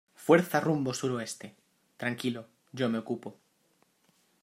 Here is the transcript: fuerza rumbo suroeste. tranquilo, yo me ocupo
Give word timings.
fuerza 0.15 0.59
rumbo 0.59 0.95
suroeste. 0.95 1.55
tranquilo, 1.97 2.47
yo 2.73 2.89
me 2.89 2.97
ocupo 2.97 3.37